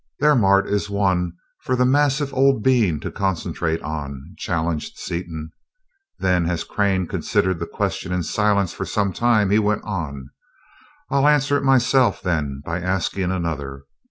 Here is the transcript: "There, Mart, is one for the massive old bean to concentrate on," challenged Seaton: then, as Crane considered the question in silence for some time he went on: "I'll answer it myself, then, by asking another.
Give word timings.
"There, 0.19 0.33
Mart, 0.33 0.67
is 0.67 0.89
one 0.89 1.33
for 1.61 1.75
the 1.75 1.85
massive 1.85 2.33
old 2.33 2.63
bean 2.63 2.99
to 3.01 3.11
concentrate 3.11 3.83
on," 3.83 4.33
challenged 4.35 4.97
Seaton: 4.97 5.51
then, 6.17 6.49
as 6.49 6.63
Crane 6.63 7.05
considered 7.05 7.59
the 7.59 7.67
question 7.67 8.11
in 8.11 8.23
silence 8.23 8.73
for 8.73 8.83
some 8.87 9.13
time 9.13 9.51
he 9.51 9.59
went 9.59 9.83
on: 9.83 10.31
"I'll 11.11 11.27
answer 11.27 11.55
it 11.55 11.63
myself, 11.63 12.19
then, 12.19 12.63
by 12.65 12.79
asking 12.81 13.29
another. 13.31 13.83